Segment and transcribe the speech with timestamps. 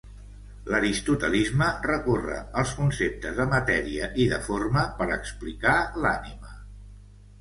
[0.75, 5.77] L'aristotelisme recorre als conceptes de matèria i de forma per explicar
[6.07, 6.57] l'ànima.